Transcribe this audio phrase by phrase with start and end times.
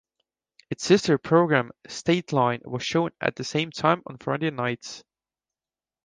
[0.71, 5.03] Its sister program, "Stateline" was shown at the same time on Friday nights.